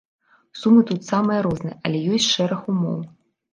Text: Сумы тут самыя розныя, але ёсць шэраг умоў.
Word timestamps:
Сумы 0.59 0.81
тут 0.91 0.99
самыя 1.11 1.43
розныя, 1.47 1.75
але 1.85 2.01
ёсць 2.19 2.33
шэраг 2.35 2.61
умоў. 2.77 2.99